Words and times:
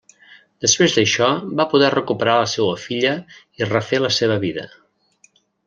Després 0.65 0.95
d'això 0.95 1.27
va 1.59 1.67
poder 1.73 1.91
recuperar 1.95 2.35
a 2.37 2.41
la 2.45 2.49
seva 2.55 2.73
filla 2.87 3.13
i 3.63 3.71
refer 3.71 4.03
la 4.07 4.13
seva 4.19 4.43
vida. 4.49 4.69